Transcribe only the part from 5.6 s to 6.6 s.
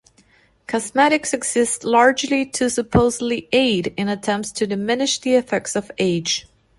of age.